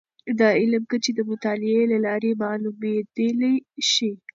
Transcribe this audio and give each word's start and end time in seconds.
د 0.39 0.41
علم 0.59 0.83
کچې 0.91 1.11
د 1.15 1.19
مطالعې 1.29 1.81
له 1.91 1.97
لارې 2.05 2.31
معلومیدلی 2.41 3.55
شي. 3.91 4.11